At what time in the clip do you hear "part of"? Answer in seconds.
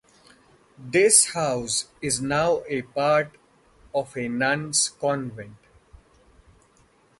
2.81-4.17